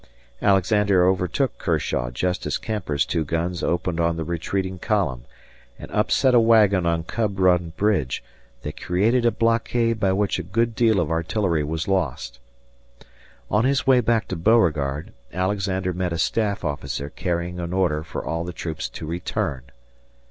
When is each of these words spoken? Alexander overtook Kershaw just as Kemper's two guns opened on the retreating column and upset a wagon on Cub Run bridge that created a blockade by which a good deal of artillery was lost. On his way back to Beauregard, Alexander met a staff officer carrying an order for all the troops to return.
Alexander 0.41 1.05
overtook 1.05 1.59
Kershaw 1.59 2.09
just 2.09 2.47
as 2.47 2.57
Kemper's 2.57 3.05
two 3.05 3.23
guns 3.23 3.61
opened 3.61 3.99
on 3.99 4.17
the 4.17 4.23
retreating 4.23 4.79
column 4.79 5.25
and 5.77 5.91
upset 5.91 6.33
a 6.33 6.39
wagon 6.39 6.87
on 6.87 7.03
Cub 7.03 7.37
Run 7.37 7.71
bridge 7.77 8.23
that 8.63 8.81
created 8.81 9.27
a 9.27 9.31
blockade 9.31 9.99
by 9.99 10.11
which 10.11 10.39
a 10.39 10.41
good 10.41 10.73
deal 10.73 10.99
of 10.99 11.11
artillery 11.11 11.63
was 11.63 11.87
lost. 11.87 12.39
On 13.51 13.63
his 13.63 13.85
way 13.85 13.99
back 14.01 14.27
to 14.29 14.35
Beauregard, 14.35 15.13
Alexander 15.31 15.93
met 15.93 16.13
a 16.13 16.17
staff 16.17 16.65
officer 16.65 17.11
carrying 17.11 17.59
an 17.59 17.71
order 17.71 18.01
for 18.01 18.25
all 18.25 18.43
the 18.43 18.53
troops 18.53 18.89
to 18.89 19.05
return. 19.05 19.65